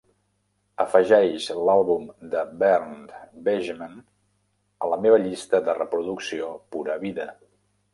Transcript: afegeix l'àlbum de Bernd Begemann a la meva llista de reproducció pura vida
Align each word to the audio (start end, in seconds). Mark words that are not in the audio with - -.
afegeix 0.85 1.45
l'àlbum 1.67 2.07
de 2.33 2.41
Bernd 2.65 3.15
Begemann 3.51 4.03
a 4.89 4.93
la 4.95 5.03
meva 5.07 5.25
llista 5.29 5.65
de 5.71 5.81
reproducció 5.85 6.55
pura 6.77 7.03
vida 7.09 7.33